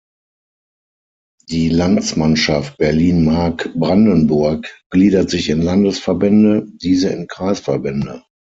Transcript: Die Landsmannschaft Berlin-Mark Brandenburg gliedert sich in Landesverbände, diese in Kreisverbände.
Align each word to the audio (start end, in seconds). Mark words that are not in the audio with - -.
Die 1.51 1.69
Landsmannschaft 1.69 2.79
Berlin-Mark 2.79 3.71
Brandenburg 3.75 4.81
gliedert 4.89 5.29
sich 5.29 5.49
in 5.49 5.61
Landesverbände, 5.61 6.65
diese 6.81 7.09
in 7.09 7.27
Kreisverbände. 7.27 8.23